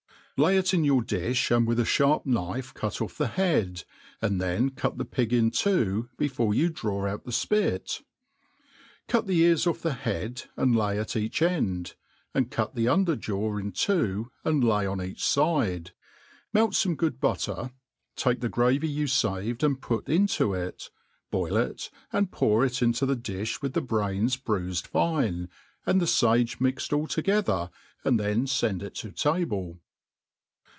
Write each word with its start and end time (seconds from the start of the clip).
Lay 0.37 0.57
it 0.57 0.73
in 0.73 0.83
your 0.83 1.03
difli, 1.03 1.55
and 1.55 1.67
with 1.67 1.79
a 1.79 1.83
ihafp 1.83 2.25
knife 2.25 2.73
cutpfF 2.73 3.15
the 3.17 3.27
head, 3.27 3.83
and 4.23 4.41
then 4.41 4.71
cut 4.71 4.97
the 4.97 5.05
pig 5.05 5.33
in 5.33 5.51
two, 5.51 6.09
before 6.17 6.51
you 6.55 6.69
draw 6.69 7.05
out 7.05 7.25
the 7.25 7.29
fpit. 7.29 8.01
Cut 9.07 9.27
the 9.27 9.37
ears 9.37 9.67
off 9.67 9.83
the 9.83 9.93
head 9.93 10.45
and 10.57 10.75
lay 10.75 10.97
at 10.97 11.15
each 11.15 11.43
end, 11.43 11.93
and 12.33 12.49
cut 12.49 12.73
the 12.73 12.87
under 12.87 13.15
jaw 13.15 13.51
inrtw/o 13.51 14.31
arid 14.43 14.63
lay 14.63 14.87
on 14.87 14.99
each 14.99 15.23
fide: 15.23 15.91
meU 16.55 16.69
fome 16.69 16.97
good 16.97 17.19
butter, 17.19 17.69
take 18.15 18.39
th6 18.39 18.49
gravy 18.49 18.89
yotf 18.89 19.09
faved 19.53 19.61
and 19.61 19.79
put 19.79 20.09
into 20.09 20.55
it, 20.55 20.89
boil 21.29 21.55
it, 21.55 21.91
and 22.11 22.31
pduf 22.31 22.65
it 22.65 22.81
into' 22.81 23.05
the 23.05 23.15
diib 23.15 23.59
virithr 23.59 23.73
the 23.73 23.81
brains 23.81 24.37
bruifad 24.37 24.87
fine, 24.87 25.49
and 25.85 26.01
the 26.01 26.05
fage 26.05 26.59
mixed 26.59 26.91
all 26.91 27.05
toge 27.05 27.25
ti«^i 27.45 27.69
and 28.03 28.19
then 28.19 28.47
fend 28.47 28.81
it 28.81 28.95
to 28.95 29.11
table. 29.11 29.79